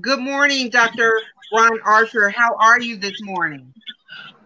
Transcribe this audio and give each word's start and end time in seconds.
Good 0.00 0.20
morning, 0.20 0.70
Dr. 0.70 1.20
Ron 1.52 1.80
Archer. 1.84 2.28
How 2.30 2.54
are 2.56 2.80
you 2.80 2.96
this 2.96 3.20
morning? 3.22 3.72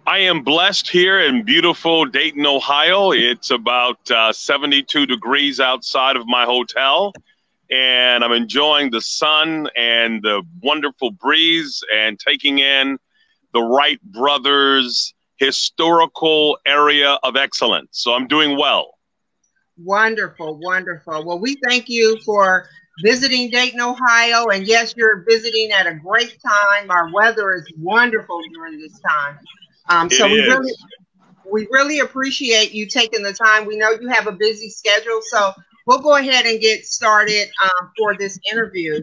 I 0.07 0.19
am 0.19 0.43
blessed 0.43 0.89
here 0.89 1.21
in 1.21 1.45
beautiful 1.45 2.05
Dayton, 2.05 2.47
Ohio. 2.47 3.13
It's 3.13 3.51
about 3.51 4.11
uh, 4.11 4.33
72 4.33 5.07
degrees 5.07 5.61
outside 5.61 6.17
of 6.17 6.27
my 6.27 6.45
hotel, 6.45 7.13
and 7.71 8.25
I'm 8.25 8.33
enjoying 8.33 8.91
the 8.91 9.01
sun 9.01 9.69
and 9.77 10.23
the 10.23 10.43
wonderful 10.63 11.11
breeze 11.11 11.83
and 11.95 12.19
taking 12.19 12.59
in 12.59 12.99
the 13.53 13.61
Wright 13.61 14.01
brothers 14.03 15.15
historical 15.37 16.59
area 16.67 17.19
of 17.23 17.37
excellence. 17.37 17.89
So 17.93 18.13
I'm 18.13 18.29
doing 18.29 18.57
well. 18.59 18.99
Wonderful, 19.79 20.59
wonderful. 20.63 21.25
Well, 21.25 21.39
we 21.39 21.57
thank 21.67 21.89
you 21.89 22.19
for 22.25 22.69
visiting 23.03 23.51
Dayton, 23.51 23.81
Ohio. 23.81 24.47
And 24.47 24.67
yes, 24.67 24.95
you're 24.97 25.25
visiting 25.29 25.71
at 25.73 25.87
a 25.87 25.95
great 25.95 26.39
time. 26.43 26.91
Our 26.91 27.13
weather 27.13 27.53
is 27.53 27.71
wonderful 27.79 28.41
during 28.53 28.79
this 28.79 28.99
time. 29.01 29.39
Um, 29.89 30.11
so 30.11 30.27
we 30.27 30.41
really, 30.41 30.73
we 31.51 31.69
really 31.71 32.01
appreciate 32.01 32.73
you 32.73 32.87
taking 32.87 33.23
the 33.23 33.33
time. 33.33 33.67
We 33.67 33.77
know 33.77 33.91
you 33.91 34.09
have 34.09 34.27
a 34.27 34.33
busy 34.33 34.71
schedule, 34.71 35.21
so 35.23 35.53
we'll 35.87 36.01
go 36.01 36.17
ahead 36.17 36.47
and 36.47 36.61
get 36.61 36.87
started 36.87 37.49
um, 37.63 37.91
for 37.99 38.17
this 38.17 38.39
interview. 38.51 39.03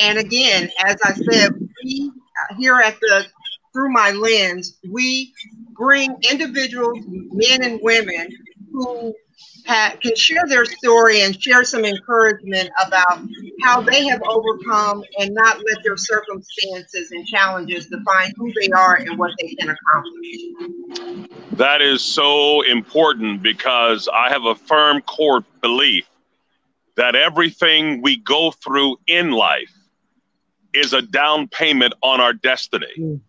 And 0.00 0.18
again, 0.18 0.70
as 0.84 0.96
I 1.04 1.12
said, 1.12 1.52
we 1.84 2.10
uh, 2.10 2.54
here 2.56 2.80
at 2.80 2.98
the 3.00 3.26
Through 3.72 3.92
My 3.92 4.10
Lens, 4.10 4.78
we 4.90 5.32
bring 5.76 6.16
individuals, 6.28 6.98
men 7.06 7.62
and 7.62 7.80
women, 7.82 8.28
who 8.72 9.14
can 9.66 10.14
share 10.16 10.42
their 10.46 10.64
story 10.64 11.22
and 11.22 11.40
share 11.40 11.64
some 11.64 11.84
encouragement 11.84 12.70
about 12.84 13.22
how 13.62 13.80
they 13.80 14.06
have 14.06 14.20
overcome 14.28 15.02
and 15.18 15.34
not 15.34 15.58
let 15.66 15.82
their 15.82 15.96
circumstances 15.96 17.10
and 17.10 17.26
challenges 17.26 17.86
define 17.86 18.32
who 18.36 18.52
they 18.60 18.68
are 18.68 18.96
and 18.96 19.18
what 19.18 19.32
they 19.40 19.54
can 19.54 19.70
accomplish. 19.70 21.38
That 21.52 21.80
is 21.80 22.02
so 22.02 22.62
important 22.62 23.42
because 23.42 24.08
I 24.12 24.28
have 24.28 24.44
a 24.44 24.54
firm 24.54 25.00
core 25.02 25.44
belief 25.60 26.08
that 26.96 27.16
everything 27.16 28.02
we 28.02 28.16
go 28.18 28.50
through 28.50 28.98
in 29.06 29.32
life 29.32 29.72
is 30.74 30.92
a 30.92 31.02
down 31.02 31.48
payment 31.48 31.94
on 32.02 32.20
our 32.20 32.32
destiny, 32.32 32.86
mm. 32.98 33.20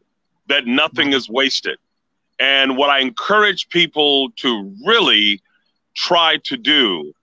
that 0.48 0.66
nothing 0.68 1.14
is 1.14 1.30
wasted. 1.30 1.78
And 2.40 2.76
what 2.78 2.90
I 2.90 3.00
encourage 3.00 3.70
people 3.70 4.30
to 4.38 4.76
really 4.86 5.42
try 5.96 6.38
to 6.44 6.58
do 6.58 7.14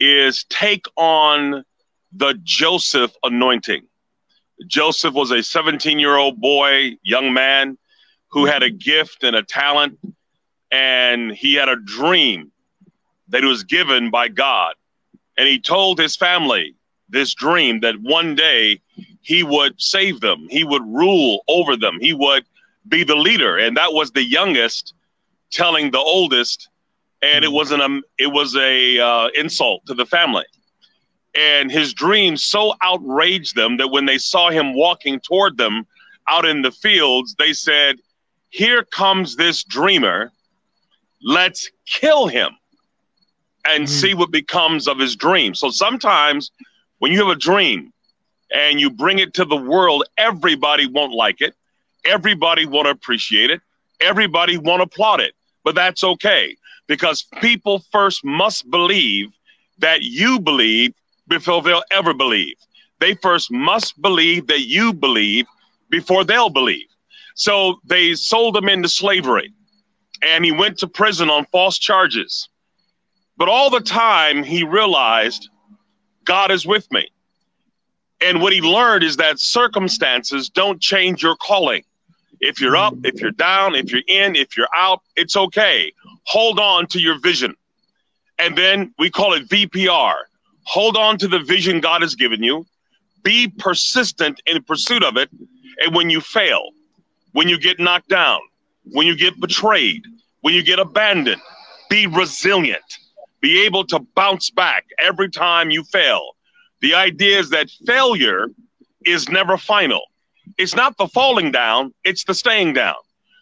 is 0.00 0.44
take 0.48 0.86
on 0.96 1.64
the 2.12 2.38
Joseph 2.42 3.12
anointing. 3.22 3.86
Joseph 4.66 5.14
was 5.14 5.30
a 5.30 5.42
17 5.42 5.98
year 5.98 6.16
old 6.16 6.40
boy, 6.40 6.96
young 7.02 7.32
man 7.32 7.78
who 8.30 8.44
had 8.44 8.62
a 8.62 8.70
gift 8.70 9.24
and 9.24 9.36
a 9.36 9.42
talent, 9.42 9.98
and 10.70 11.32
he 11.32 11.54
had 11.54 11.68
a 11.68 11.76
dream 11.76 12.50
that 13.28 13.44
was 13.44 13.64
given 13.64 14.10
by 14.10 14.28
God. 14.28 14.74
And 15.36 15.48
he 15.48 15.60
told 15.60 15.98
his 15.98 16.16
family 16.16 16.74
this 17.08 17.34
dream 17.34 17.80
that 17.80 18.00
one 18.00 18.34
day 18.34 18.80
he 19.22 19.42
would 19.42 19.80
save 19.80 20.20
them, 20.20 20.46
he 20.50 20.64
would 20.64 20.82
rule 20.82 21.44
over 21.48 21.76
them, 21.76 21.98
he 22.00 22.12
would 22.12 22.44
be 22.88 23.04
the 23.04 23.16
leader. 23.16 23.56
And 23.56 23.76
that 23.76 23.92
was 23.92 24.10
the 24.10 24.24
youngest 24.24 24.94
telling 25.50 25.90
the 25.90 25.98
oldest 25.98 26.68
and 27.22 27.44
it 27.44 27.52
was 27.52 27.70
an 27.72 27.80
um, 27.80 28.02
it 28.18 28.28
was 28.28 28.54
a 28.56 28.98
uh, 28.98 29.28
insult 29.34 29.84
to 29.86 29.94
the 29.94 30.06
family. 30.06 30.44
And 31.34 31.70
his 31.70 31.92
dream 31.92 32.36
so 32.36 32.74
outraged 32.80 33.54
them 33.54 33.76
that 33.76 33.88
when 33.88 34.06
they 34.06 34.18
saw 34.18 34.50
him 34.50 34.74
walking 34.74 35.20
toward 35.20 35.56
them 35.56 35.86
out 36.26 36.44
in 36.44 36.62
the 36.62 36.70
fields, 36.70 37.34
they 37.38 37.52
said, 37.52 37.96
"Here 38.50 38.84
comes 38.84 39.36
this 39.36 39.64
dreamer. 39.64 40.32
Let's 41.22 41.70
kill 41.86 42.28
him 42.28 42.50
and 43.66 43.84
mm. 43.84 43.88
see 43.88 44.14
what 44.14 44.30
becomes 44.30 44.86
of 44.86 44.98
his 44.98 45.16
dream." 45.16 45.54
So 45.54 45.70
sometimes 45.70 46.50
when 46.98 47.12
you 47.12 47.18
have 47.18 47.36
a 47.36 47.40
dream 47.40 47.92
and 48.54 48.80
you 48.80 48.90
bring 48.90 49.18
it 49.18 49.34
to 49.34 49.44
the 49.44 49.56
world, 49.56 50.04
everybody 50.16 50.86
won't 50.86 51.12
like 51.12 51.40
it. 51.40 51.54
Everybody 52.04 52.64
won't 52.64 52.88
appreciate 52.88 53.50
it. 53.50 53.60
Everybody 54.00 54.56
won't 54.56 54.82
applaud 54.82 55.20
it. 55.20 55.34
But 55.64 55.74
that's 55.74 56.04
okay 56.04 56.56
because 56.88 57.26
people 57.40 57.84
first 57.92 58.24
must 58.24 58.68
believe 58.70 59.30
that 59.78 60.02
you 60.02 60.40
believe 60.40 60.94
before 61.28 61.62
they'll 61.62 61.84
ever 61.92 62.12
believe. 62.12 62.56
They 62.98 63.14
first 63.14 63.52
must 63.52 64.00
believe 64.02 64.48
that 64.48 64.62
you 64.62 64.92
believe 64.92 65.46
before 65.90 66.24
they'll 66.24 66.48
believe. 66.48 66.86
So 67.34 67.78
they 67.84 68.14
sold 68.14 68.56
him 68.56 68.68
into 68.68 68.88
slavery 68.88 69.52
and 70.22 70.44
he 70.44 70.50
went 70.50 70.78
to 70.78 70.88
prison 70.88 71.30
on 71.30 71.44
false 71.52 71.78
charges. 71.78 72.48
But 73.36 73.48
all 73.48 73.70
the 73.70 73.80
time 73.80 74.42
he 74.42 74.64
realized 74.64 75.48
God 76.24 76.50
is 76.50 76.66
with 76.66 76.90
me. 76.90 77.08
And 78.20 78.42
what 78.42 78.52
he 78.52 78.60
learned 78.60 79.04
is 79.04 79.18
that 79.18 79.38
circumstances 79.38 80.48
don't 80.48 80.80
change 80.80 81.22
your 81.22 81.36
calling. 81.36 81.84
If 82.40 82.60
you're 82.60 82.76
up, 82.76 82.94
if 83.04 83.20
you're 83.20 83.30
down, 83.30 83.76
if 83.76 83.92
you're 83.92 84.02
in, 84.08 84.34
if 84.34 84.56
you're 84.56 84.68
out, 84.74 85.02
it's 85.14 85.36
okay 85.36 85.92
hold 86.28 86.60
on 86.60 86.86
to 86.86 87.00
your 87.00 87.18
vision. 87.18 87.54
And 88.38 88.56
then 88.56 88.94
we 88.98 89.08
call 89.10 89.32
it 89.32 89.48
VPR. 89.48 90.14
Hold 90.64 90.96
on 90.96 91.16
to 91.18 91.26
the 91.26 91.38
vision 91.38 91.80
God 91.80 92.02
has 92.02 92.14
given 92.14 92.42
you. 92.42 92.66
Be 93.22 93.48
persistent 93.48 94.40
in 94.46 94.62
pursuit 94.62 95.02
of 95.02 95.16
it. 95.16 95.30
And 95.82 95.94
when 95.94 96.10
you 96.10 96.20
fail, 96.20 96.70
when 97.32 97.48
you 97.48 97.58
get 97.58 97.80
knocked 97.80 98.10
down, 98.10 98.40
when 98.84 99.06
you 99.06 99.16
get 99.16 99.40
betrayed, 99.40 100.04
when 100.42 100.52
you 100.52 100.62
get 100.62 100.78
abandoned, 100.78 101.40
be 101.88 102.06
resilient. 102.06 102.98
Be 103.40 103.64
able 103.64 103.84
to 103.86 104.00
bounce 104.14 104.50
back 104.50 104.84
every 104.98 105.30
time 105.30 105.70
you 105.70 105.82
fail. 105.84 106.36
The 106.80 106.94
idea 106.94 107.38
is 107.38 107.48
that 107.50 107.70
failure 107.86 108.48
is 109.06 109.30
never 109.30 109.56
final. 109.56 110.02
It's 110.58 110.74
not 110.74 110.96
the 110.98 111.08
falling 111.08 111.52
down, 111.52 111.94
it's 112.04 112.24
the 112.24 112.34
staying 112.34 112.74
down. 112.74 112.96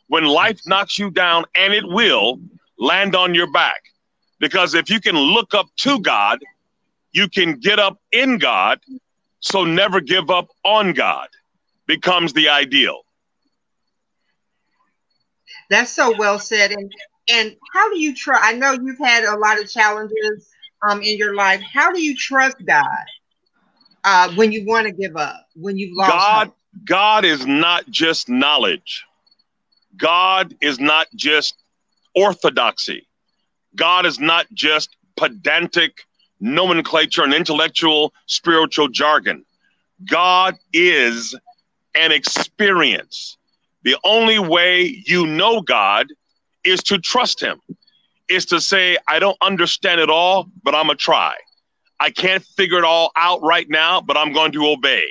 When 0.07 0.25
life 0.25 0.61
knocks 0.67 0.99
you 1.01 1.11
down, 1.11 1.47
and 1.57 1.75
it 1.75 1.85
will, 1.85 2.39
land 2.79 3.15
on 3.15 3.35
your 3.35 3.51
back. 3.51 3.83
Because 4.39 4.75
if 4.75 4.91
you 4.91 5.01
can 5.01 5.17
look 5.17 5.55
up 5.55 5.67
to 5.79 6.01
God, 6.01 6.41
you 7.13 7.29
can 7.29 7.59
get 7.59 7.79
up 7.79 7.99
in 8.13 8.39
God. 8.39 8.81
So 9.41 9.65
never 9.65 10.01
give 10.01 10.31
up 10.31 10.49
on 10.65 10.93
God 10.93 11.29
becomes 11.87 12.33
the 12.33 12.49
ideal. 12.49 13.03
That's 15.71 15.91
so 15.91 16.17
well 16.17 16.39
said. 16.39 16.73
And 16.73 16.93
and 17.29 17.57
how 17.73 17.93
do 17.93 17.99
you 17.99 18.15
try? 18.15 18.39
I 18.41 18.53
know 18.53 18.73
you've 18.73 18.99
had 18.99 19.25
a 19.25 19.37
lot 19.37 19.61
of 19.61 19.71
challenges 19.71 20.49
um, 20.89 21.03
in 21.03 21.17
your 21.17 21.35
life. 21.35 21.61
How 21.61 21.93
do 21.93 22.01
you 22.01 22.17
trust 22.17 22.57
God 22.65 22.87
uh, 24.05 24.33
when 24.35 24.53
you 24.53 24.65
want 24.65 24.87
to 24.87 24.93
give 24.93 25.17
up? 25.17 25.47
When 25.55 25.77
you've 25.77 25.97
lost 25.97 26.13
God, 26.13 26.47
hope? 26.47 26.57
God 26.85 27.25
is 27.25 27.47
not 27.47 27.89
just 27.89 28.29
knowledge. 28.29 29.05
God 29.97 30.55
is 30.61 30.79
not 30.79 31.09
just 31.15 31.57
orthodoxy. 32.17 33.07
God 33.77 34.07
is 34.07 34.19
not 34.19 34.47
just 34.53 34.97
pedantic 35.17 36.01
nomenclature 36.41 37.23
and 37.23 37.35
intellectual 37.35 38.13
spiritual 38.27 38.89
jargon. 38.89 39.45
God 40.09 40.57
is 40.73 41.35
an 41.95 42.13
experience. 42.13 43.37
The 43.83 43.97
only 44.05 44.39
way 44.39 45.03
you 45.07 45.27
know 45.27 45.61
God 45.61 46.09
is 46.65 46.83
to 46.85 46.99
trust 46.99 47.41
Him, 47.41 47.61
is 48.29 48.47
to 48.47 48.61
say, 48.61 48.99
I 49.07 49.19
don't 49.19 49.37
understand 49.41 50.01
it 50.01 50.11
all, 50.11 50.49
but 50.63 50.75
I'm 50.75 50.87
going 50.87 50.99
to 50.99 51.03
try. 51.03 51.37
I 52.01 52.11
can't 52.11 52.45
figure 52.45 52.79
it 52.79 52.85
all 52.85 53.13
out 53.17 53.43
right 53.43 53.69
now, 53.71 54.01
but 54.01 54.17
I'm 54.17 54.33
going 54.33 54.53
to 54.53 54.67
obey. 54.67 55.07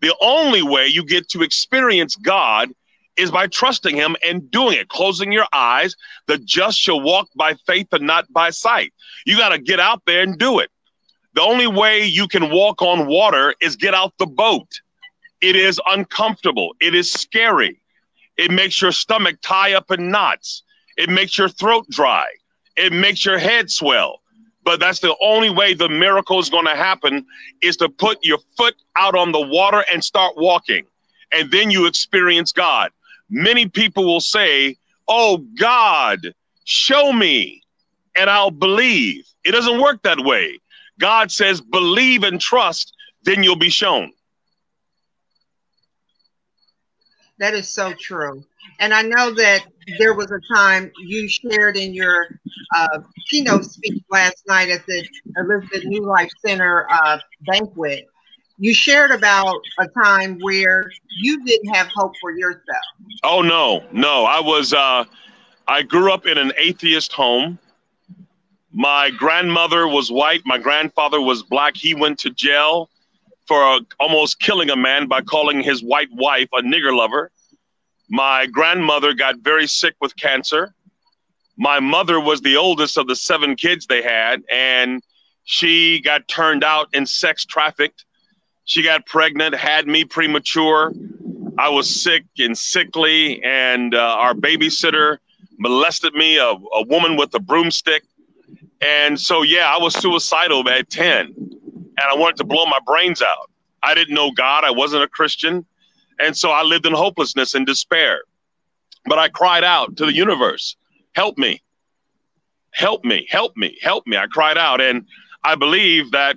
The 0.00 0.14
only 0.20 0.62
way 0.62 0.86
you 0.86 1.04
get 1.04 1.28
to 1.30 1.42
experience 1.42 2.16
God 2.16 2.70
is 3.16 3.30
by 3.30 3.46
trusting 3.46 3.96
him 3.96 4.16
and 4.26 4.50
doing 4.50 4.76
it, 4.78 4.88
closing 4.88 5.32
your 5.32 5.46
eyes. 5.52 5.96
The 6.26 6.38
just 6.38 6.78
shall 6.78 7.00
walk 7.00 7.28
by 7.34 7.54
faith 7.66 7.88
and 7.92 8.06
not 8.06 8.30
by 8.32 8.50
sight. 8.50 8.92
You 9.24 9.36
got 9.36 9.50
to 9.50 9.58
get 9.58 9.80
out 9.80 10.02
there 10.06 10.22
and 10.22 10.38
do 10.38 10.58
it. 10.58 10.70
The 11.34 11.42
only 11.42 11.66
way 11.66 12.04
you 12.04 12.28
can 12.28 12.50
walk 12.50 12.80
on 12.82 13.06
water 13.06 13.54
is 13.60 13.76
get 13.76 13.94
out 13.94 14.14
the 14.18 14.26
boat. 14.26 14.68
It 15.40 15.56
is 15.56 15.80
uncomfortable. 15.86 16.74
It 16.80 16.94
is 16.94 17.12
scary. 17.12 17.80
It 18.36 18.50
makes 18.50 18.80
your 18.80 18.92
stomach 18.92 19.36
tie 19.42 19.74
up 19.74 19.90
in 19.90 20.10
knots. 20.10 20.62
It 20.96 21.10
makes 21.10 21.36
your 21.36 21.48
throat 21.48 21.86
dry. 21.90 22.26
It 22.76 22.92
makes 22.92 23.24
your 23.24 23.38
head 23.38 23.70
swell. 23.70 24.20
But 24.64 24.80
that's 24.80 25.00
the 25.00 25.14
only 25.22 25.50
way 25.50 25.74
the 25.74 25.88
miracle 25.88 26.38
is 26.40 26.50
going 26.50 26.64
to 26.66 26.74
happen 26.74 27.24
is 27.62 27.76
to 27.78 27.88
put 27.88 28.18
your 28.24 28.38
foot 28.56 28.74
out 28.96 29.14
on 29.14 29.32
the 29.32 29.40
water 29.40 29.84
and 29.92 30.02
start 30.02 30.34
walking. 30.36 30.86
And 31.32 31.50
then 31.50 31.70
you 31.70 31.86
experience 31.86 32.52
God 32.52 32.90
many 33.30 33.68
people 33.68 34.04
will 34.04 34.20
say, 34.20 34.76
Oh, 35.08 35.38
God, 35.58 36.34
show 36.64 37.12
me 37.12 37.62
and 38.16 38.28
I'll 38.28 38.50
believe. 38.50 39.24
It 39.44 39.52
doesn't 39.52 39.80
work 39.80 40.02
that 40.02 40.18
way. 40.18 40.58
God 40.98 41.30
says, 41.30 41.60
believe 41.60 42.24
and 42.24 42.40
trust, 42.40 42.94
then 43.22 43.42
you'll 43.42 43.56
be 43.56 43.68
shown. 43.68 44.12
That 47.38 47.54
is 47.54 47.68
so 47.68 47.92
true. 47.92 48.44
And 48.80 48.94
I 48.94 49.02
know 49.02 49.32
that 49.34 49.66
there 49.98 50.14
was 50.14 50.30
a 50.30 50.54
time 50.54 50.90
you 50.98 51.28
shared 51.28 51.76
in 51.76 51.94
your 51.94 52.28
uh, 52.74 53.00
keynote 53.28 53.64
speech 53.64 54.02
last 54.10 54.42
night 54.48 54.70
at 54.70 54.86
the 54.86 55.06
Elizabeth 55.36 55.84
New 55.84 56.04
Life 56.06 56.30
Center 56.44 56.86
uh, 56.90 57.18
banquet. 57.46 58.06
You 58.58 58.72
shared 58.72 59.10
about 59.10 59.60
a 59.78 59.86
time 60.02 60.38
where 60.40 60.90
you 61.18 61.44
didn't 61.44 61.74
have 61.74 61.88
hope 61.94 62.14
for 62.20 62.30
yourself. 62.30 62.84
Oh 63.22 63.42
no, 63.42 63.84
no. 63.92 64.24
I 64.24 64.40
was. 64.40 64.72
Uh, 64.72 65.04
I 65.68 65.82
grew 65.82 66.12
up 66.12 66.26
in 66.26 66.38
an 66.38 66.52
atheist 66.56 67.12
home. 67.12 67.58
My 68.72 69.10
grandmother 69.10 69.88
was 69.88 70.10
white. 70.10 70.42
My 70.44 70.58
grandfather 70.58 71.20
was 71.20 71.42
black. 71.42 71.76
He 71.76 71.94
went 71.94 72.18
to 72.20 72.30
jail 72.30 72.88
for 73.46 73.62
uh, 73.62 73.80
almost 74.00 74.40
killing 74.40 74.70
a 74.70 74.76
man 74.76 75.06
by 75.06 75.20
calling 75.22 75.62
his 75.62 75.82
white 75.82 76.12
wife 76.12 76.48
a 76.52 76.62
nigger 76.62 76.96
lover. 76.96 77.30
My 78.08 78.46
grandmother 78.46 79.12
got 79.14 79.38
very 79.38 79.66
sick 79.66 79.94
with 80.00 80.16
cancer. 80.16 80.74
My 81.56 81.80
mother 81.80 82.20
was 82.20 82.40
the 82.40 82.56
oldest 82.56 82.96
of 82.96 83.06
the 83.06 83.16
seven 83.16 83.56
kids 83.56 83.86
they 83.86 84.02
had, 84.02 84.42
and 84.50 85.02
she 85.44 86.00
got 86.00 86.28
turned 86.28 86.62
out 86.62 86.88
and 86.92 87.08
sex 87.08 87.44
trafficked. 87.44 88.04
She 88.66 88.82
got 88.82 89.06
pregnant, 89.06 89.54
had 89.54 89.86
me 89.86 90.04
premature. 90.04 90.92
I 91.56 91.68
was 91.68 92.02
sick 92.02 92.24
and 92.38 92.58
sickly, 92.58 93.42
and 93.42 93.94
uh, 93.94 94.16
our 94.18 94.34
babysitter 94.34 95.18
molested 95.58 96.14
me, 96.14 96.36
a, 96.36 96.50
a 96.50 96.82
woman 96.86 97.16
with 97.16 97.32
a 97.34 97.38
broomstick. 97.38 98.02
And 98.80 99.18
so, 99.18 99.42
yeah, 99.42 99.72
I 99.74 99.80
was 99.80 99.94
suicidal 99.94 100.68
at 100.68 100.90
10, 100.90 101.26
and 101.26 101.98
I 101.98 102.14
wanted 102.14 102.36
to 102.38 102.44
blow 102.44 102.66
my 102.66 102.80
brains 102.84 103.22
out. 103.22 103.50
I 103.82 103.94
didn't 103.94 104.14
know 104.14 104.32
God, 104.32 104.64
I 104.64 104.72
wasn't 104.72 105.04
a 105.04 105.08
Christian. 105.08 105.64
And 106.18 106.36
so 106.36 106.50
I 106.50 106.62
lived 106.62 106.86
in 106.86 106.92
hopelessness 106.92 107.54
and 107.54 107.66
despair. 107.66 108.22
But 109.04 109.18
I 109.18 109.28
cried 109.28 109.62
out 109.62 109.96
to 109.98 110.06
the 110.06 110.12
universe, 110.12 110.76
help 111.14 111.38
me, 111.38 111.62
help 112.72 113.04
me, 113.04 113.26
help 113.30 113.56
me, 113.56 113.78
help 113.80 114.06
me. 114.08 114.16
I 114.16 114.26
cried 114.26 114.58
out. 114.58 114.80
And 114.80 115.06
I 115.44 115.54
believe 115.54 116.10
that 116.10 116.36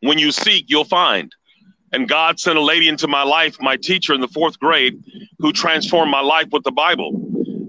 when 0.00 0.18
you 0.18 0.32
seek, 0.32 0.66
you'll 0.68 0.84
find. 0.84 1.32
And 1.92 2.08
God 2.08 2.38
sent 2.38 2.58
a 2.58 2.62
lady 2.62 2.88
into 2.88 3.08
my 3.08 3.22
life, 3.22 3.56
my 3.60 3.76
teacher 3.76 4.12
in 4.12 4.20
the 4.20 4.28
fourth 4.28 4.58
grade, 4.58 5.02
who 5.38 5.52
transformed 5.52 6.10
my 6.10 6.20
life 6.20 6.48
with 6.52 6.64
the 6.64 6.72
Bible 6.72 7.12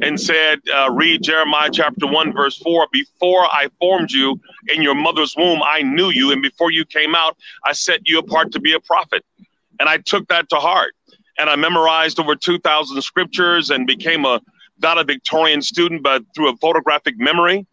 and 0.01 0.19
said, 0.19 0.59
uh, 0.73 0.91
read 0.91 1.23
Jeremiah 1.23 1.69
chapter 1.71 2.07
1, 2.07 2.33
verse 2.33 2.57
4 2.57 2.87
Before 2.91 3.45
I 3.45 3.69
formed 3.79 4.11
you 4.11 4.39
in 4.67 4.81
your 4.81 4.95
mother's 4.95 5.35
womb, 5.37 5.61
I 5.63 5.81
knew 5.81 6.09
you. 6.09 6.31
And 6.31 6.41
before 6.41 6.71
you 6.71 6.85
came 6.85 7.15
out, 7.15 7.37
I 7.65 7.73
set 7.73 8.01
you 8.05 8.19
apart 8.19 8.51
to 8.53 8.59
be 8.59 8.73
a 8.73 8.79
prophet. 8.79 9.23
And 9.79 9.87
I 9.87 9.97
took 9.97 10.27
that 10.27 10.49
to 10.49 10.57
heart 10.57 10.93
and 11.39 11.49
I 11.49 11.55
memorized 11.55 12.19
over 12.19 12.35
2,000 12.35 13.01
scriptures 13.01 13.69
and 13.69 13.87
became 13.87 14.25
a 14.25 14.41
valedictorian 14.79 15.61
student, 15.61 16.03
but 16.03 16.23
through 16.35 16.49
a 16.49 16.57
photographic 16.57 17.15
memory. 17.17 17.65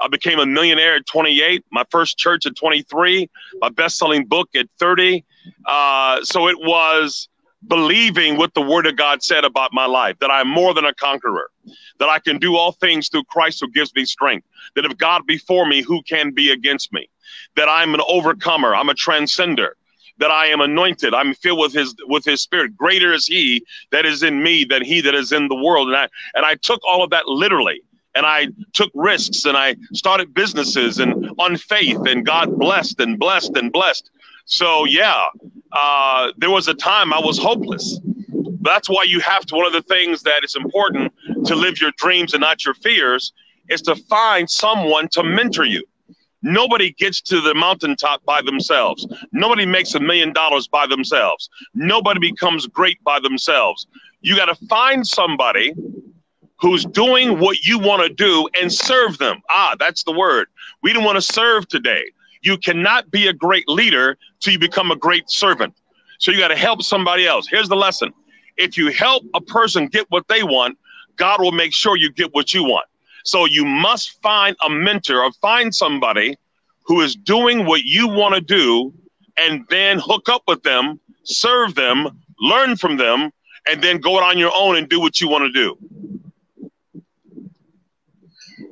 I 0.00 0.08
became 0.08 0.38
a 0.38 0.46
millionaire 0.46 0.96
at 0.96 1.06
28, 1.06 1.64
my 1.70 1.84
first 1.90 2.18
church 2.18 2.46
at 2.46 2.56
23, 2.56 3.28
my 3.60 3.68
best 3.68 3.96
selling 3.98 4.26
book 4.26 4.48
at 4.54 4.66
30. 4.78 5.24
Uh, 5.66 6.22
so 6.24 6.48
it 6.48 6.56
was 6.58 7.28
believing 7.66 8.36
what 8.36 8.54
the 8.54 8.60
word 8.60 8.86
of 8.86 8.96
God 8.96 9.22
said 9.22 9.44
about 9.44 9.72
my 9.72 9.86
life 9.86 10.18
that 10.18 10.30
I'm 10.30 10.48
more 10.48 10.74
than 10.74 10.84
a 10.84 10.94
conqueror, 10.94 11.50
that 11.98 12.08
I 12.08 12.18
can 12.18 12.38
do 12.38 12.56
all 12.56 12.72
things 12.72 13.08
through 13.08 13.24
Christ 13.24 13.60
who 13.60 13.70
gives 13.70 13.94
me 13.94 14.04
strength, 14.04 14.46
that 14.76 14.84
if 14.84 14.96
God 14.98 15.26
be 15.26 15.38
for 15.38 15.66
me, 15.66 15.82
who 15.82 16.02
can 16.02 16.32
be 16.32 16.50
against 16.50 16.92
me, 16.92 17.08
that 17.56 17.68
I'm 17.68 17.94
an 17.94 18.00
overcomer, 18.06 18.74
I'm 18.74 18.88
a 18.88 18.94
transcender, 18.94 19.70
that 20.18 20.30
I 20.30 20.46
am 20.46 20.60
anointed. 20.60 21.14
I'm 21.14 21.34
filled 21.34 21.58
with 21.58 21.72
his 21.72 21.94
with 22.06 22.24
his 22.24 22.42
spirit. 22.42 22.76
Greater 22.76 23.12
is 23.12 23.26
he 23.26 23.64
that 23.90 24.06
is 24.06 24.22
in 24.22 24.42
me 24.42 24.64
than 24.64 24.84
he 24.84 25.00
that 25.00 25.14
is 25.14 25.32
in 25.32 25.48
the 25.48 25.56
world. 25.56 25.88
And 25.88 25.96
I 25.96 26.08
and 26.34 26.46
I 26.46 26.54
took 26.54 26.80
all 26.86 27.02
of 27.02 27.10
that 27.10 27.26
literally. 27.26 27.82
And 28.14 28.24
I 28.26 28.48
took 28.72 28.90
risks 28.94 29.44
and 29.44 29.56
I 29.56 29.76
started 29.92 30.34
businesses 30.34 30.98
and 30.98 31.30
on 31.38 31.56
faith 31.56 31.98
and 32.06 32.24
God 32.24 32.58
blessed 32.58 33.00
and 33.00 33.18
blessed 33.18 33.56
and 33.56 33.72
blessed. 33.72 34.10
So 34.44 34.84
yeah, 34.84 35.26
uh, 35.72 36.32
there 36.36 36.50
was 36.50 36.68
a 36.68 36.74
time 36.74 37.12
I 37.12 37.18
was 37.18 37.38
hopeless. 37.38 37.98
That's 38.60 38.88
why 38.88 39.04
you 39.04 39.20
have 39.20 39.44
to. 39.46 39.56
One 39.56 39.66
of 39.66 39.72
the 39.72 39.82
things 39.82 40.22
that 40.22 40.44
is 40.44 40.56
important 40.56 41.12
to 41.46 41.54
live 41.54 41.80
your 41.80 41.92
dreams 41.96 42.34
and 42.34 42.40
not 42.40 42.64
your 42.64 42.74
fears 42.74 43.32
is 43.68 43.82
to 43.82 43.96
find 43.96 44.48
someone 44.48 45.08
to 45.08 45.22
mentor 45.22 45.64
you. 45.64 45.84
Nobody 46.42 46.92
gets 46.92 47.22
to 47.22 47.40
the 47.40 47.54
mountaintop 47.54 48.22
by 48.26 48.42
themselves. 48.42 49.06
Nobody 49.32 49.64
makes 49.64 49.94
a 49.94 50.00
million 50.00 50.32
dollars 50.32 50.68
by 50.68 50.86
themselves. 50.86 51.48
Nobody 51.74 52.20
becomes 52.20 52.66
great 52.66 53.02
by 53.02 53.18
themselves. 53.18 53.86
You 54.20 54.36
got 54.36 54.46
to 54.46 54.66
find 54.66 55.06
somebody 55.06 55.72
who's 56.64 56.86
doing 56.86 57.38
what 57.38 57.66
you 57.66 57.78
want 57.78 58.02
to 58.02 58.08
do 58.08 58.48
and 58.58 58.72
serve 58.72 59.18
them. 59.18 59.42
Ah, 59.50 59.76
that's 59.78 60.02
the 60.02 60.12
word. 60.12 60.46
We 60.82 60.94
don't 60.94 61.04
want 61.04 61.16
to 61.16 61.20
serve 61.20 61.68
today. 61.68 62.10
You 62.40 62.56
cannot 62.56 63.10
be 63.10 63.26
a 63.26 63.34
great 63.34 63.68
leader 63.68 64.16
till 64.40 64.54
you 64.54 64.58
become 64.58 64.90
a 64.90 64.96
great 64.96 65.28
servant. 65.28 65.74
So 66.20 66.30
you 66.32 66.38
got 66.38 66.48
to 66.48 66.56
help 66.56 66.82
somebody 66.82 67.26
else. 67.26 67.46
Here's 67.46 67.68
the 67.68 67.76
lesson. 67.76 68.14
If 68.56 68.78
you 68.78 68.90
help 68.90 69.24
a 69.34 69.42
person 69.42 69.88
get 69.88 70.06
what 70.08 70.26
they 70.28 70.42
want, 70.42 70.78
God 71.16 71.38
will 71.42 71.52
make 71.52 71.74
sure 71.74 71.98
you 71.98 72.10
get 72.10 72.32
what 72.32 72.54
you 72.54 72.64
want. 72.64 72.86
So 73.24 73.44
you 73.44 73.66
must 73.66 74.22
find 74.22 74.56
a 74.64 74.70
mentor 74.70 75.22
or 75.22 75.32
find 75.42 75.74
somebody 75.74 76.34
who 76.86 77.02
is 77.02 77.14
doing 77.14 77.66
what 77.66 77.82
you 77.82 78.08
want 78.08 78.36
to 78.36 78.40
do 78.40 78.90
and 79.36 79.66
then 79.68 79.98
hook 79.98 80.30
up 80.30 80.44
with 80.48 80.62
them, 80.62 80.98
serve 81.24 81.74
them, 81.74 82.22
learn 82.40 82.76
from 82.76 82.96
them, 82.96 83.32
and 83.68 83.82
then 83.82 83.98
go 83.98 84.16
it 84.16 84.22
on 84.22 84.38
your 84.38 84.52
own 84.56 84.76
and 84.76 84.88
do 84.88 84.98
what 84.98 85.20
you 85.20 85.28
want 85.28 85.44
to 85.44 85.52
do. 85.52 85.76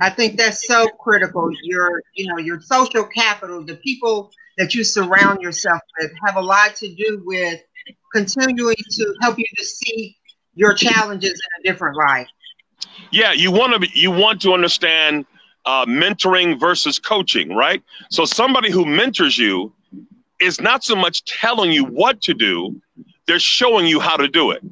I 0.03 0.11
think 0.11 0.37
that's 0.37 0.67
so 0.67 0.89
critical. 0.89 1.49
Your, 1.63 2.03
you 2.15 2.27
know, 2.27 2.39
your 2.39 2.61
social 2.61 3.05
capital, 3.05 3.65
the 3.65 3.77
people 3.77 4.33
that 4.59 4.75
you 4.75 4.83
surround 4.83 5.41
yourself 5.41 5.81
with 6.01 6.11
have 6.27 6.35
a 6.35 6.41
lot 6.41 6.75
to 6.77 6.93
do 6.93 7.23
with 7.25 7.61
continuing 8.13 8.75
to 8.91 9.15
help 9.21 9.39
you 9.39 9.45
to 9.57 9.65
see 9.65 10.17
your 10.55 10.75
challenges 10.75 11.31
in 11.31 11.61
a 11.61 11.73
different 11.73 11.97
light. 11.97 12.27
Yeah, 13.13 13.33
you 13.33 13.53
want 13.53 13.75
to 13.75 13.79
be, 13.79 13.91
you 13.95 14.11
want 14.11 14.43
to 14.43 14.53
understand 14.53 15.25
uh, 15.67 15.87
mentoring 15.87 16.59
versus 16.59 16.99
coaching, 16.99 17.55
right? 17.55 17.81
So 18.11 18.25
somebody 18.25 18.73
who 18.73 18.85
mentors 18.85 19.39
you 19.39 19.73
is 20.41 20.61
not 20.61 20.83
so 20.83 20.97
much 20.97 21.25
telling 21.25 21.71
you 21.71 21.85
what 21.85 22.21
to 22.23 22.35
do, 22.35 22.83
they're 23.29 23.39
showing 23.39 23.87
you 23.87 24.01
how 24.01 24.17
to 24.17 24.27
do 24.27 24.51
it. 24.51 24.65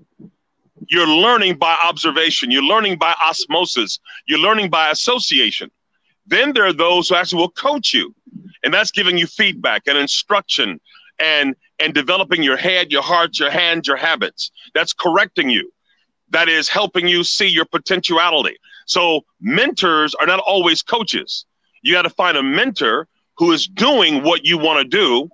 You're 0.90 1.06
learning 1.06 1.56
by 1.56 1.76
observation, 1.86 2.50
you're 2.50 2.62
learning 2.62 2.98
by 2.98 3.14
osmosis, 3.22 4.00
you're 4.26 4.40
learning 4.40 4.70
by 4.70 4.90
association. 4.90 5.70
Then 6.26 6.52
there 6.52 6.66
are 6.66 6.72
those 6.72 7.08
who 7.08 7.14
actually 7.14 7.40
will 7.40 7.50
coach 7.50 7.94
you, 7.94 8.14
and 8.62 8.74
that's 8.74 8.90
giving 8.90 9.16
you 9.16 9.26
feedback 9.26 9.82
and 9.86 9.96
instruction 9.96 10.80
and 11.18 11.54
and 11.78 11.94
developing 11.94 12.42
your 12.42 12.56
head, 12.56 12.92
your 12.92 13.02
heart, 13.02 13.38
your 13.38 13.50
hands, 13.50 13.88
your 13.88 13.96
habits. 13.96 14.50
That's 14.74 14.92
correcting 14.92 15.48
you 15.48 15.72
that 16.30 16.48
is 16.48 16.68
helping 16.68 17.06
you 17.06 17.24
see 17.24 17.48
your 17.48 17.64
potentiality. 17.64 18.56
So 18.86 19.24
mentors 19.40 20.14
are 20.14 20.26
not 20.26 20.40
always 20.40 20.82
coaches. 20.82 21.44
You 21.82 21.92
got 21.92 22.02
to 22.02 22.10
find 22.10 22.36
a 22.36 22.42
mentor 22.42 23.08
who 23.36 23.52
is 23.52 23.66
doing 23.66 24.22
what 24.22 24.44
you 24.44 24.58
want 24.58 24.78
to 24.80 24.84
do. 24.84 25.28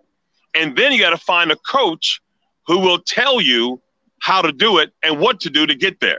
And 0.55 0.77
then 0.77 0.93
you 0.93 0.99
got 0.99 1.11
to 1.11 1.19
find 1.19 1.51
a 1.53 1.57
coach 1.57 2.21
who 2.67 2.79
will 2.79 2.99
tell 2.99 3.41
you 3.41 3.81
how 4.27 4.43
to 4.43 4.51
do 4.51 4.79
it 4.79 4.93
and 5.05 5.21
what 5.21 5.39
to 5.39 5.49
do 5.49 5.69
to 5.69 5.75
get 5.77 6.01
there. 6.01 6.19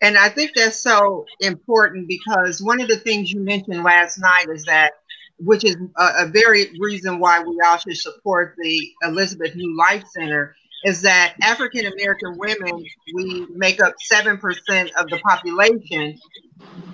And 0.00 0.18
I 0.18 0.28
think 0.28 0.50
that's 0.56 0.82
so 0.82 1.24
important 1.40 2.08
because 2.08 2.60
one 2.60 2.80
of 2.80 2.88
the 2.88 2.96
things 2.96 3.30
you 3.30 3.38
mentioned 3.38 3.84
last 3.84 4.18
night 4.18 4.46
is 4.48 4.64
that, 4.64 4.94
which 5.38 5.64
is 5.64 5.76
a, 5.98 6.24
a 6.24 6.26
very 6.26 6.72
reason 6.80 7.20
why 7.20 7.38
we 7.44 7.56
all 7.64 7.76
should 7.76 7.96
support 7.96 8.56
the 8.58 8.90
Elizabeth 9.04 9.54
New 9.54 9.78
Life 9.78 10.02
Center, 10.08 10.56
is 10.82 11.00
that 11.02 11.36
African 11.44 11.86
American 11.86 12.36
women, 12.38 12.84
we 13.14 13.46
make 13.54 13.80
up 13.80 13.94
7% 14.12 14.40
of 14.96 15.08
the 15.10 15.20
population, 15.24 16.18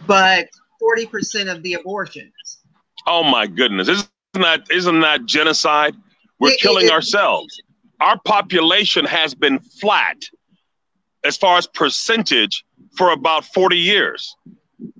but 0.07 0.47
40% 0.83 1.51
of 1.51 1.63
the 1.63 1.73
abortions. 1.73 2.35
Oh 3.07 3.23
my 3.23 3.47
goodness. 3.47 3.89
Isn't 3.89 4.09
that, 4.35 4.67
isn't 4.71 5.01
that 5.01 5.25
genocide? 5.25 5.95
We're 6.39 6.51
it, 6.51 6.61
killing 6.61 6.87
it, 6.87 6.93
ourselves. 6.93 7.63
Our 8.03 8.19
population 8.19 9.05
has 9.05 9.33
been 9.33 9.61
flat 9.61 10.17
as 11.23 11.37
far 11.37 11.57
as 11.57 11.69
percentage 11.69 12.65
for 12.97 13.13
about 13.13 13.45
40 13.45 13.79
years 13.79 14.35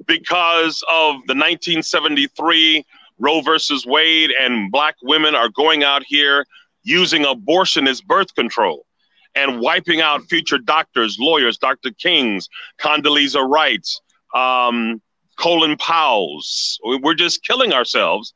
because 0.07 0.85
of 0.89 1.15
the 1.27 1.35
1973 1.35 2.87
Roe 3.19 3.41
versus 3.41 3.85
Wade 3.85 4.31
and 4.41 4.71
black 4.71 4.95
women 5.03 5.35
are 5.35 5.49
going 5.49 5.83
out 5.83 6.05
here 6.07 6.47
using 6.85 7.25
abortion 7.25 7.89
as 7.89 8.01
birth 8.01 8.33
control 8.37 8.87
and 9.35 9.61
wiping 9.61 10.01
out 10.01 10.23
future 10.29 10.59
doctors, 10.59 11.17
lawyers, 11.19 11.59
Dr. 11.59 11.91
King's, 11.91 12.49
Condoleezza 12.79 13.45
Wright's, 13.45 14.01
um, 14.33 15.03
Colin 15.41 15.77
Powell's. 15.79 16.79
We're 16.85 17.15
just 17.15 17.45
killing 17.45 17.73
ourselves. 17.73 18.33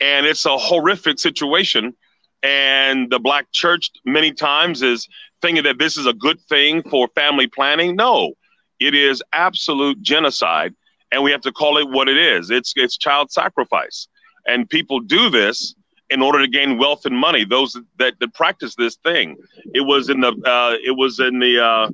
And 0.00 0.26
it's 0.26 0.44
a 0.44 0.58
horrific 0.58 1.20
situation. 1.20 1.94
And 2.42 3.10
the 3.10 3.18
black 3.18 3.50
church 3.52 3.90
many 4.04 4.32
times 4.32 4.82
is 4.82 5.08
thinking 5.42 5.64
that 5.64 5.78
this 5.78 5.96
is 5.96 6.06
a 6.06 6.12
good 6.12 6.40
thing 6.48 6.82
for 6.88 7.08
family 7.14 7.48
planning. 7.48 7.96
No, 7.96 8.34
it 8.78 8.94
is 8.94 9.22
absolute 9.32 10.00
genocide, 10.02 10.74
and 11.10 11.22
we 11.24 11.32
have 11.32 11.40
to 11.42 11.52
call 11.52 11.78
it 11.78 11.88
what 11.88 12.08
it 12.08 12.16
is. 12.16 12.50
It's 12.50 12.72
it's 12.76 12.96
child 12.96 13.32
sacrifice, 13.32 14.06
and 14.46 14.68
people 14.70 15.00
do 15.00 15.30
this 15.30 15.74
in 16.10 16.22
order 16.22 16.40
to 16.40 16.48
gain 16.48 16.78
wealth 16.78 17.04
and 17.06 17.18
money. 17.18 17.44
Those 17.44 17.76
that, 17.98 18.14
that 18.20 18.34
practice 18.34 18.76
this 18.76 18.96
thing, 18.96 19.36
it 19.74 19.80
was 19.80 20.08
in 20.08 20.20
the 20.20 20.28
uh, 20.28 20.76
it 20.84 20.96
was 20.96 21.18
in 21.18 21.40
the 21.40 21.60
uh, 21.60 21.90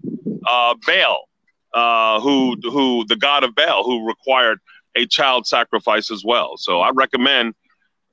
uh, 0.47 0.75
Baal, 0.87 1.29
uh, 1.73 2.21
who 2.21 2.57
who 2.65 3.07
the 3.07 3.17
god 3.17 3.45
of 3.45 3.55
Baal, 3.55 3.83
who 3.83 4.07
required 4.07 4.59
a 4.95 5.07
child 5.07 5.47
sacrifice 5.47 6.11
as 6.11 6.23
well. 6.23 6.59
So 6.59 6.81
I 6.81 6.91
recommend. 6.91 7.55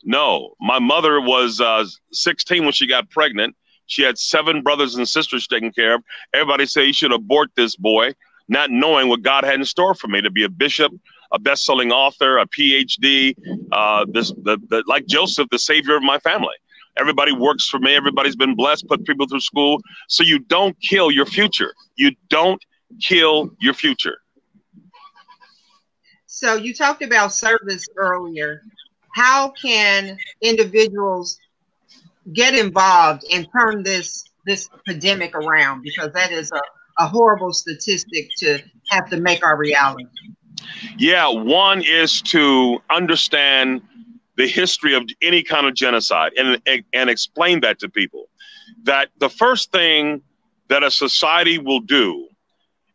No, 0.04 0.54
my 0.60 0.80
mother 0.80 1.22
was 1.22 1.62
uh, 1.62 1.86
16 2.12 2.64
when 2.64 2.74
she 2.74 2.88
got 2.88 3.10
pregnant. 3.10 3.56
She 3.86 4.04
had 4.04 4.18
seven 4.18 4.62
brothers 4.62 4.96
and 4.96 5.08
sisters 5.08 5.48
taken 5.48 5.72
care 5.72 5.96
of. 5.96 6.04
Everybody 6.34 6.66
say 6.66 6.86
you 6.86 6.94
should 6.94 7.12
abort 7.12 7.50
this 7.56 7.76
boy, 7.76 8.14
not 8.48 8.72
knowing 8.72 9.10
what 9.10 9.22
God 9.22 9.44
had 9.44 9.56
in 9.56 9.66
store 9.66 9.94
for 9.94 10.08
me 10.08 10.22
to 10.22 10.32
be 10.32 10.44
a 10.44 10.50
bishop, 10.50 10.94
a 11.32 11.40
best-selling 11.40 11.92
author, 11.92 12.38
a 12.38 12.48
PhD, 12.48 13.36
uh, 13.72 14.06
this 14.10 14.32
the, 14.44 14.58
the 14.70 14.84
like 14.88 15.06
Joseph, 15.08 15.50
the 15.52 15.60
savior 15.60 15.96
of 15.96 16.04
my 16.04 16.20
family. 16.20 16.56
Everybody 16.98 17.32
works 17.32 17.68
for 17.68 17.80
me. 17.80 17.96
Everybody's 17.96 18.36
been 18.36 18.56
blessed, 18.56 18.88
put 18.88 19.06
people 19.06 19.28
through 19.28 19.40
school. 19.40 19.82
So 20.08 20.24
you 20.24 20.40
don't 20.40 20.80
kill 20.82 21.10
your 21.12 21.26
future. 21.26 21.74
You 21.96 22.12
don't 22.30 22.64
kill 23.02 23.52
your 23.60 23.74
future. 23.74 24.18
So 26.26 26.56
you 26.56 26.74
talked 26.74 27.04
about 27.04 27.34
service 27.34 27.88
earlier. 27.96 28.62
How 29.14 29.52
can 29.62 30.18
individuals 30.42 31.38
get 32.34 32.54
involved 32.54 33.24
and 33.32 33.48
turn 33.58 33.84
this 33.84 34.24
this 34.46 34.70
pandemic 34.88 35.36
around? 35.36 35.84
Because 35.84 36.12
that 36.14 36.32
is 36.32 36.52
a, 36.52 37.04
a 37.04 37.08
horrible 37.08 37.54
statistic 37.54 38.30
to 38.38 38.60
have 38.90 39.10
to 39.10 39.18
make 39.18 39.46
our 39.46 39.58
reality. 39.58 40.06
Yeah, 40.98 41.28
one 41.28 41.82
is 41.82 42.22
to 42.24 42.82
understand 42.90 43.82
the 44.38 44.48
history 44.48 44.96
of 44.96 45.04
any 45.22 45.44
kind 45.44 45.68
of 45.68 45.74
genocide 45.76 46.32
and, 46.38 46.62
and 46.94 47.10
explain 47.10 47.60
that 47.62 47.80
to 47.80 47.90
people. 47.90 48.30
That 48.84 49.10
the 49.20 49.30
first 49.30 49.72
thing 49.72 50.22
that 50.70 50.84
a 50.84 50.90
society 50.90 51.58
will 51.58 51.82
do 51.82 52.28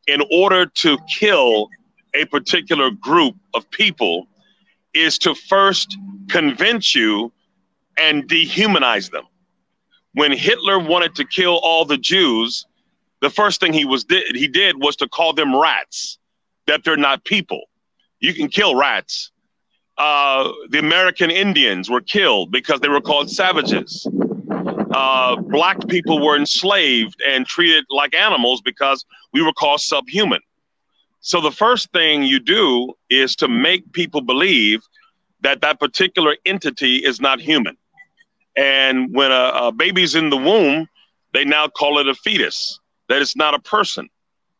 in 0.06 0.22
order 0.32 0.66
to 0.66 0.98
kill 1.18 1.68
a 2.14 2.24
particular 2.26 2.90
group 2.90 3.36
of 3.54 3.70
people 3.70 4.26
is 4.94 5.18
to 5.18 5.34
first 5.34 5.98
convince 6.36 6.94
you 6.94 7.32
and 7.96 8.28
dehumanize 8.28 9.10
them. 9.10 9.24
When 10.12 10.32
Hitler 10.32 10.78
wanted 10.78 11.14
to 11.14 11.24
kill 11.24 11.58
all 11.62 11.86
the 11.86 11.96
Jews, 11.96 12.66
the 13.22 13.30
first 13.30 13.58
thing 13.58 13.72
he 13.72 13.86
was 13.86 14.04
did 14.04 14.36
he 14.36 14.46
did 14.46 14.76
was 14.76 14.96
to 14.96 15.08
call 15.08 15.32
them 15.32 15.58
rats 15.58 16.18
that 16.66 16.84
they're 16.84 16.98
not 16.98 17.24
people. 17.24 17.62
You 18.20 18.34
can 18.34 18.48
kill 18.48 18.74
rats. 18.74 19.30
Uh, 19.96 20.52
the 20.68 20.78
American 20.78 21.30
Indians 21.30 21.88
were 21.88 22.02
killed 22.02 22.52
because 22.52 22.80
they 22.80 22.88
were 22.88 23.00
called 23.00 23.30
savages. 23.30 24.06
Uh, 24.90 25.36
black 25.36 25.88
people 25.88 26.22
were 26.22 26.36
enslaved 26.36 27.22
and 27.26 27.46
treated 27.46 27.84
like 27.88 28.14
animals 28.14 28.60
because 28.60 29.06
we 29.32 29.42
were 29.42 29.54
called 29.54 29.80
subhuman. 29.80 30.40
So 31.20 31.40
the 31.40 31.50
first 31.50 31.90
thing 31.92 32.24
you 32.24 32.40
do 32.40 32.92
is 33.08 33.36
to 33.36 33.48
make 33.48 33.90
people 33.92 34.20
believe 34.20 34.82
that 35.40 35.60
that 35.60 35.78
particular 35.80 36.36
entity 36.44 36.96
is 36.96 37.20
not 37.20 37.40
human. 37.40 37.76
And 38.56 39.14
when 39.14 39.32
a, 39.32 39.52
a 39.54 39.72
baby's 39.72 40.14
in 40.14 40.30
the 40.30 40.36
womb, 40.36 40.88
they 41.32 41.44
now 41.44 41.68
call 41.68 41.98
it 41.98 42.08
a 42.08 42.14
fetus, 42.14 42.80
that 43.08 43.20
it's 43.20 43.36
not 43.36 43.54
a 43.54 43.58
person. 43.58 44.08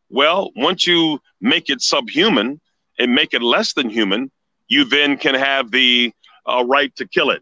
Well, 0.09 0.51
once 0.55 0.85
you 0.85 1.19
make 1.41 1.69
it 1.69 1.81
subhuman 1.81 2.61
and 2.99 3.15
make 3.15 3.33
it 3.33 3.41
less 3.41 3.73
than 3.73 3.89
human, 3.89 4.31
you 4.67 4.85
then 4.85 5.17
can 5.17 5.35
have 5.35 5.71
the 5.71 6.13
uh, 6.45 6.63
right 6.65 6.95
to 6.95 7.07
kill 7.07 7.31
it. 7.31 7.41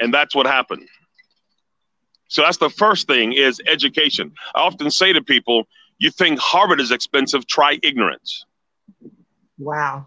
And 0.00 0.12
that's 0.12 0.34
what 0.34 0.46
happened. 0.46 0.88
So 2.28 2.42
that's 2.42 2.56
the 2.56 2.70
first 2.70 3.06
thing 3.06 3.32
is 3.34 3.60
education. 3.66 4.32
I 4.54 4.62
often 4.62 4.90
say 4.90 5.12
to 5.12 5.22
people, 5.22 5.64
you 5.98 6.10
think 6.10 6.38
Harvard 6.40 6.80
is 6.80 6.90
expensive, 6.90 7.46
try 7.46 7.78
ignorance. 7.82 8.44
Wow. 9.58 10.06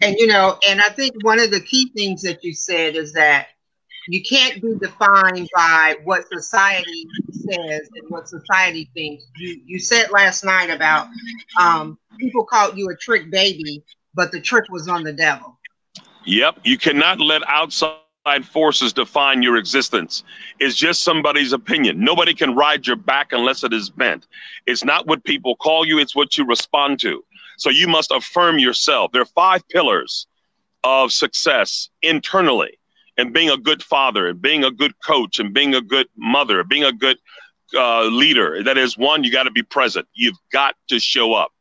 And 0.00 0.16
you 0.18 0.26
know, 0.26 0.58
and 0.68 0.80
I 0.80 0.90
think 0.90 1.14
one 1.22 1.40
of 1.40 1.50
the 1.50 1.60
key 1.60 1.90
things 1.96 2.22
that 2.22 2.44
you 2.44 2.54
said 2.54 2.96
is 2.96 3.12
that 3.14 3.48
you 4.08 4.22
can't 4.22 4.62
be 4.62 4.74
defined 4.80 5.48
by 5.54 5.96
what 6.04 6.28
society 6.28 7.08
says 7.30 7.88
and 7.94 8.08
what 8.08 8.28
society 8.28 8.90
thinks. 8.94 9.24
You 9.36 9.60
you 9.64 9.78
said 9.78 10.10
last 10.10 10.44
night 10.44 10.70
about 10.70 11.08
um, 11.60 11.98
people 12.18 12.44
called 12.44 12.76
you 12.76 12.88
a 12.90 12.96
trick 12.96 13.30
baby, 13.30 13.82
but 14.14 14.32
the 14.32 14.40
trick 14.40 14.64
was 14.70 14.88
on 14.88 15.02
the 15.02 15.12
devil. 15.12 15.58
Yep, 16.24 16.60
you 16.64 16.76
cannot 16.76 17.20
let 17.20 17.42
outside 17.48 18.00
forces 18.44 18.92
define 18.92 19.42
your 19.42 19.56
existence. 19.56 20.24
It's 20.58 20.74
just 20.74 21.04
somebody's 21.04 21.52
opinion. 21.52 22.02
Nobody 22.02 22.34
can 22.34 22.54
ride 22.54 22.86
your 22.86 22.96
back 22.96 23.32
unless 23.32 23.62
it 23.62 23.72
is 23.72 23.88
bent. 23.90 24.26
It's 24.66 24.84
not 24.84 25.06
what 25.06 25.22
people 25.24 25.54
call 25.56 25.86
you, 25.86 25.98
it's 25.98 26.14
what 26.16 26.36
you 26.36 26.44
respond 26.44 26.98
to. 27.00 27.24
So 27.56 27.70
you 27.70 27.88
must 27.88 28.10
affirm 28.10 28.58
yourself. 28.58 29.12
There 29.12 29.22
are 29.22 29.26
five 29.26 29.66
pillars 29.68 30.26
of 30.84 31.12
success 31.12 31.90
internally 32.02 32.78
and 33.16 33.32
being 33.32 33.50
a 33.50 33.56
good 33.56 33.82
father 33.82 34.28
and 34.28 34.40
being 34.40 34.64
a 34.64 34.70
good 34.70 34.92
coach 35.04 35.38
and 35.40 35.52
being 35.52 35.74
a 35.74 35.80
good 35.80 36.06
mother, 36.16 36.62
being 36.64 36.84
a 36.84 36.92
good 36.92 37.18
uh, 37.74 38.04
leader. 38.04 38.62
That 38.62 38.78
is 38.78 38.96
one, 38.96 39.24
you 39.24 39.32
got 39.32 39.44
to 39.44 39.50
be 39.50 39.62
present. 39.62 40.06
You've 40.14 40.38
got 40.52 40.76
to 40.88 40.98
show 40.98 41.34
up. 41.34 41.52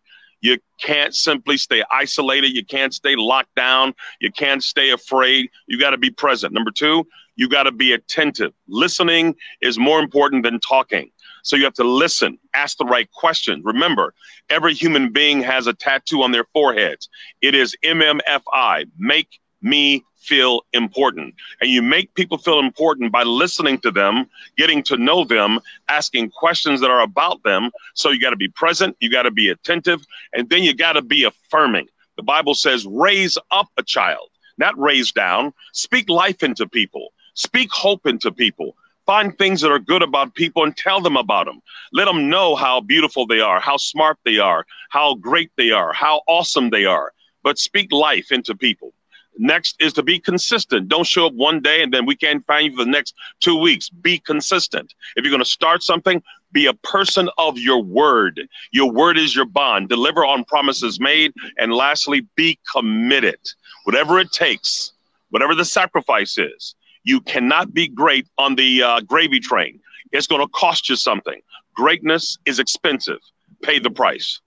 You 0.41 0.59
can't 0.79 1.15
simply 1.15 1.57
stay 1.57 1.83
isolated. 1.91 2.51
You 2.51 2.63
can't 2.63 2.93
stay 2.93 3.15
locked 3.15 3.55
down. 3.55 3.95
You 4.19 4.31
can't 4.31 4.63
stay 4.63 4.91
afraid. 4.91 5.49
You 5.65 5.79
got 5.79 5.91
to 5.91 5.97
be 5.97 6.11
present. 6.11 6.53
Number 6.53 6.71
two, 6.71 7.07
you 7.35 7.49
got 7.49 7.63
to 7.63 7.71
be 7.71 7.93
attentive. 7.93 8.53
Listening 8.67 9.35
is 9.61 9.79
more 9.79 9.99
important 9.99 10.43
than 10.43 10.59
talking. 10.59 11.09
So 11.45 11.55
you 11.55 11.63
have 11.63 11.75
to 11.75 11.83
listen, 11.83 12.39
ask 12.55 12.77
the 12.77 12.85
right 12.85 13.09
questions. 13.11 13.63
Remember, 13.63 14.15
every 14.49 14.73
human 14.73 15.13
being 15.13 15.43
has 15.43 15.67
a 15.67 15.73
tattoo 15.73 16.23
on 16.23 16.31
their 16.31 16.45
foreheads. 16.53 17.07
It 17.39 17.53
is 17.53 17.77
MMFI, 17.83 18.89
make 18.97 19.39
me 19.61 20.03
feel 20.17 20.61
important. 20.73 21.35
And 21.61 21.69
you 21.69 21.83
make 21.83 22.15
people 22.15 22.39
feel 22.39 22.59
important 22.59 23.11
by 23.11 23.21
listening 23.21 23.77
to 23.81 23.91
them, 23.91 24.25
getting 24.57 24.81
to 24.83 24.97
know 24.97 25.23
them, 25.23 25.59
asking 25.87 26.31
questions 26.31 26.81
that 26.81 26.89
are 26.89 27.01
about 27.01 27.43
them. 27.43 27.69
So 27.93 28.09
you 28.09 28.19
got 28.19 28.31
to 28.31 28.35
be 28.35 28.49
present, 28.49 28.97
you 28.99 29.11
got 29.11 29.23
to 29.23 29.31
be 29.31 29.49
attentive, 29.49 30.03
and 30.33 30.49
then 30.49 30.63
you 30.63 30.73
got 30.73 30.93
to 30.93 31.03
be 31.03 31.25
affirming. 31.25 31.87
The 32.17 32.23
Bible 32.23 32.55
says, 32.55 32.87
raise 32.87 33.37
up 33.51 33.67
a 33.77 33.83
child, 33.83 34.29
not 34.57 34.75
raise 34.79 35.11
down. 35.11 35.53
Speak 35.73 36.09
life 36.09 36.41
into 36.41 36.67
people, 36.67 37.13
speak 37.35 37.71
hope 37.71 38.07
into 38.07 38.31
people. 38.31 38.75
Find 39.05 39.37
things 39.37 39.61
that 39.61 39.71
are 39.71 39.79
good 39.79 40.01
about 40.01 40.33
people 40.33 40.63
and 40.63 40.75
tell 40.75 40.99
them 40.99 41.15
about 41.15 41.45
them. 41.45 41.61
Let 41.93 42.05
them 42.05 42.29
know 42.29 42.55
how 42.55 42.81
beautiful 42.81 43.27
they 43.27 43.39
are, 43.39 43.59
how 43.59 43.77
smart 43.77 44.17
they 44.25 44.39
are, 44.39 44.65
how 44.89 45.15
great 45.15 45.51
they 45.57 45.71
are, 45.71 45.93
how 45.93 46.21
awesome 46.27 46.71
they 46.71 46.85
are. 46.85 47.11
But 47.43 47.59
speak 47.59 47.91
life 47.91 48.31
into 48.31 48.55
people. 48.55 48.93
Next 49.37 49.75
is 49.79 49.93
to 49.93 50.03
be 50.03 50.19
consistent. 50.19 50.87
Don't 50.87 51.05
show 51.05 51.27
up 51.27 51.33
one 51.33 51.61
day 51.61 51.83
and 51.83 51.93
then 51.93 52.05
we 52.05 52.15
can't 52.15 52.45
find 52.47 52.71
you 52.71 52.77
for 52.77 52.85
the 52.85 52.91
next 52.91 53.13
two 53.41 53.57
weeks. 53.59 53.89
Be 53.89 54.17
consistent. 54.17 54.93
If 55.15 55.23
you're 55.23 55.31
going 55.31 55.43
to 55.43 55.45
start 55.45 55.83
something, 55.83 56.23
be 56.51 56.67
a 56.67 56.73
person 56.73 57.29
of 57.37 57.59
your 57.59 57.83
word. 57.83 58.47
Your 58.71 58.91
word 58.91 59.17
is 59.17 59.35
your 59.35 59.45
bond. 59.45 59.89
Deliver 59.89 60.25
on 60.25 60.45
promises 60.45 60.99
made. 60.99 61.33
And 61.57 61.73
lastly, 61.73 62.27
be 62.35 62.57
committed. 62.71 63.39
Whatever 63.83 64.19
it 64.19 64.31
takes, 64.31 64.93
whatever 65.29 65.53
the 65.53 65.65
sacrifice 65.65 66.37
is, 66.37 66.75
you 67.05 67.21
cannot 67.21 67.73
be 67.73 67.87
great 67.87 68.27
on 68.37 68.55
the 68.55 68.83
uh, 68.83 68.99
gravy 69.01 69.39
train. 69.39 69.79
It's 70.11 70.27
going 70.27 70.41
to 70.41 70.47
cost 70.49 70.89
you 70.89 70.97
something. 70.97 71.39
Greatness 71.75 72.37
is 72.45 72.59
expensive. 72.59 73.19
Pay 73.61 73.79
the 73.79 73.89
price. 73.89 74.41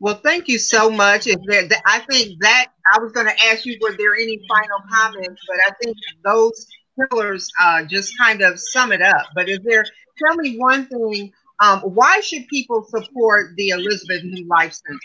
Well, 0.00 0.14
thank 0.14 0.48
you 0.48 0.58
so 0.58 0.90
much. 0.90 1.26
There, 1.46 1.68
I 1.86 2.00
think 2.10 2.40
that 2.40 2.68
I 2.92 3.00
was 3.00 3.12
going 3.12 3.26
to 3.26 3.44
ask 3.46 3.66
you, 3.66 3.78
were 3.80 3.96
there 3.96 4.14
any 4.14 4.40
final 4.48 4.78
comments? 4.90 5.40
But 5.46 5.56
I 5.68 5.70
think 5.82 5.96
those 6.24 6.66
pillars 6.98 7.48
uh, 7.60 7.84
just 7.84 8.16
kind 8.18 8.42
of 8.42 8.58
sum 8.58 8.92
it 8.92 9.02
up. 9.02 9.26
But 9.34 9.48
is 9.48 9.60
there, 9.64 9.84
tell 10.24 10.36
me 10.36 10.58
one 10.58 10.86
thing, 10.86 11.32
um, 11.60 11.80
why 11.80 12.20
should 12.20 12.48
people 12.48 12.84
support 12.84 13.54
the 13.56 13.68
Elizabeth 13.68 14.24
New 14.24 14.46
Life 14.46 14.72
Center? 14.72 14.98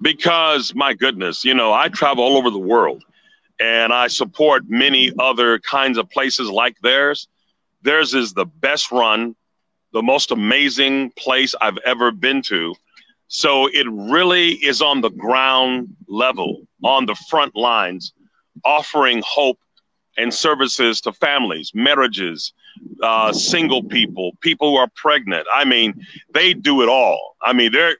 Because, 0.00 0.74
my 0.74 0.94
goodness, 0.94 1.44
you 1.44 1.54
know, 1.54 1.72
I 1.72 1.88
travel 1.88 2.24
all 2.24 2.38
over 2.38 2.50
the 2.50 2.58
world 2.58 3.04
and 3.60 3.92
I 3.92 4.08
support 4.08 4.64
many 4.68 5.12
other 5.18 5.58
kinds 5.58 5.98
of 5.98 6.08
places 6.10 6.48
like 6.48 6.76
theirs. 6.80 7.28
Theirs 7.82 8.14
is 8.14 8.32
the 8.32 8.46
best 8.46 8.90
run, 8.90 9.36
the 9.92 10.02
most 10.02 10.30
amazing 10.30 11.10
place 11.16 11.54
I've 11.60 11.78
ever 11.78 12.10
been 12.10 12.42
to 12.42 12.74
so 13.32 13.68
it 13.68 13.86
really 13.88 14.54
is 14.54 14.82
on 14.82 15.02
the 15.02 15.10
ground 15.10 15.94
level, 16.08 16.66
on 16.82 17.06
the 17.06 17.14
front 17.14 17.54
lines, 17.54 18.12
offering 18.64 19.22
hope 19.24 19.60
and 20.18 20.34
services 20.34 21.00
to 21.02 21.12
families, 21.12 21.70
marriages, 21.72 22.52
uh, 23.04 23.32
single 23.32 23.84
people, 23.84 24.32
people 24.40 24.70
who 24.70 24.76
are 24.78 24.90
pregnant. 24.96 25.46
I 25.54 25.64
mean, 25.64 26.04
they 26.34 26.54
do 26.54 26.82
it 26.82 26.88
all. 26.88 27.36
I 27.40 27.52
mean, 27.52 27.70
they're 27.70 27.96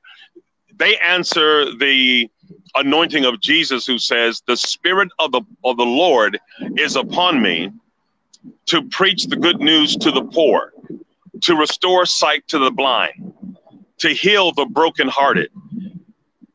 they 0.74 0.96
answer 0.96 1.76
the 1.76 2.28
anointing 2.74 3.24
of 3.24 3.40
Jesus, 3.40 3.86
who 3.86 3.98
says, 3.98 4.42
"The 4.46 4.56
Spirit 4.56 5.10
of 5.18 5.32
the 5.32 5.42
of 5.64 5.76
the 5.76 5.84
Lord 5.84 6.38
is 6.76 6.96
upon 6.96 7.42
me 7.42 7.70
to 8.66 8.82
preach 8.82 9.24
the 9.24 9.36
good 9.36 9.60
news 9.60 9.96
to 9.96 10.10
the 10.10 10.22
poor, 10.22 10.72
to 11.42 11.54
restore 11.54 12.06
sight 12.06 12.46
to 12.48 12.58
the 12.58 12.70
blind, 12.70 13.34
to 13.98 14.10
heal 14.10 14.52
the 14.52 14.66
brokenhearted, 14.66 15.50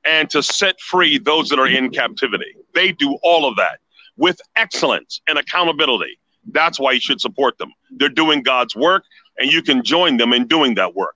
and 0.03 0.29
to 0.29 0.41
set 0.41 0.79
free 0.79 1.17
those 1.17 1.49
that 1.49 1.59
are 1.59 1.67
in 1.67 1.89
captivity." 1.89 2.55
They 2.73 2.91
do 2.91 3.17
all 3.23 3.47
of 3.47 3.55
that 3.57 3.79
with 4.17 4.39
excellence 4.55 5.21
and 5.27 5.37
accountability. 5.37 6.19
That's 6.51 6.79
why 6.79 6.91
you 6.93 6.99
should 6.99 7.21
support 7.21 7.57
them. 7.57 7.73
They're 7.91 8.09
doing 8.09 8.43
God's 8.43 8.75
work, 8.75 9.05
and 9.37 9.51
you 9.51 9.61
can 9.61 9.83
join 9.83 10.17
them 10.17 10.33
in 10.33 10.47
doing 10.47 10.75
that 10.75 10.93
work. 10.95 11.15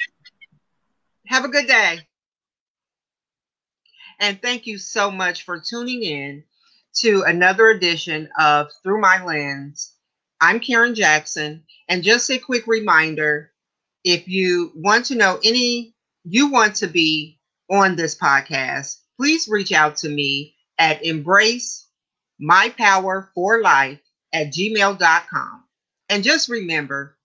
Have 1.27 1.45
a 1.45 1.49
good 1.49 1.67
day. 1.67 2.01
And 4.21 4.41
thank 4.41 4.67
you 4.67 4.79
so 4.79 5.11
much 5.11 5.45
for 5.45 5.61
tuning 5.61 6.03
in 6.03 6.45
to 6.97 7.23
another 7.23 7.69
edition 7.69 8.29
of 8.39 8.69
Through 8.83 9.01
My 9.01 9.25
Lens 9.25 9.93
I'm 10.43 10.59
Karen 10.59 10.97
Jackson. 10.97 11.63
And 11.89 12.03
just 12.03 12.29
a 12.29 12.37
quick 12.37 12.67
reminder 12.67 13.53
if 14.03 14.27
you 14.27 14.73
want 14.75 15.05
to 15.07 15.15
know 15.15 15.39
any, 15.45 15.95
you 16.25 16.51
want 16.51 16.75
to 16.77 16.89
be 16.89 17.39
on 17.71 17.95
this 17.95 18.19
podcast, 18.19 18.99
please 19.17 19.47
reach 19.49 19.71
out 19.71 19.97
to 19.99 20.09
me 20.09 20.57
at 20.79 21.05
embrace 21.07 21.87
my 22.41 22.75
power 22.77 23.31
for 23.37 23.61
life 23.61 24.01
at 24.33 24.49
gmail.com. 24.49 25.65
And 26.13 26.23
just 26.23 26.51
remember 26.51 27.17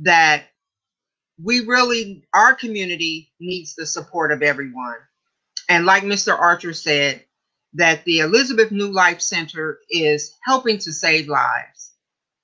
that 0.00 0.46
we 1.40 1.60
really, 1.60 2.24
our 2.34 2.54
community 2.54 3.30
needs 3.38 3.76
the 3.76 3.86
support 3.86 4.32
of 4.32 4.42
everyone. 4.42 4.96
And 5.68 5.86
like 5.86 6.02
Mr. 6.02 6.36
Archer 6.36 6.72
said, 6.72 7.24
that 7.74 8.04
the 8.04 8.18
Elizabeth 8.18 8.72
New 8.72 8.88
Life 8.88 9.20
Center 9.20 9.78
is 9.90 10.34
helping 10.42 10.78
to 10.78 10.92
save 10.92 11.28
lives 11.28 11.92